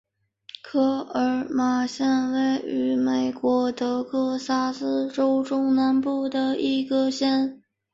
[0.63, 7.61] 科马尔县位美国德克萨斯州中南部的一个县。